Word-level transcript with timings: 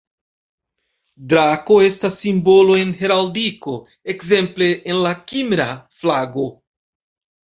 Drako 1.33 1.75
estas 1.87 2.15
simbolo 2.21 2.77
en 2.83 2.93
Heraldiko, 3.01 3.73
ekzemple 4.13 4.71
en 4.95 5.03
la 5.05 5.13
Kimra 5.33 5.69
flago. 5.99 6.47